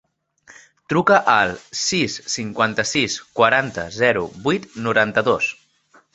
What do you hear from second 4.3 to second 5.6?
vuit, noranta-dos.